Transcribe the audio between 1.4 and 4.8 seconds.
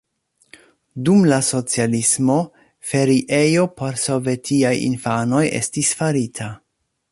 socialismo feriejo por sovetiaj